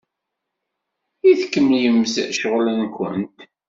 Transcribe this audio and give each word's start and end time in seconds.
I 1.29 1.31
tkemmlemt 1.41 2.15
ccɣel-nwent? 2.33 3.37